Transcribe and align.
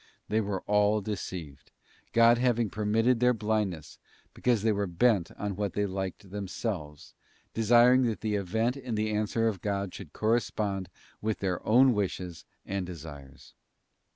They 0.29 0.41
were 0.41 0.61
all 0.61 0.99
deceived, 1.01 1.69
God 2.11 2.39
having 2.39 2.71
permitted 2.71 3.19
their 3.19 3.35
blindness, 3.35 3.99
because 4.33 4.63
they 4.63 4.71
were 4.71 4.87
bent 4.87 5.29
on 5.33 5.55
what 5.55 5.73
they 5.73 5.85
liked 5.85 6.31
themselves, 6.31 7.13
desiring 7.53 8.01
that 8.07 8.21
the 8.21 8.33
event 8.33 8.75
and 8.77 8.97
the 8.97 9.11
answer 9.11 9.47
of 9.47 9.61
God 9.61 9.93
should 9.93 10.11
correspond 10.11 10.89
with 11.21 11.37
their 11.37 11.63
own 11.67 11.93
wishes 11.93 12.45
and 12.65 12.83
desires. 12.83 13.53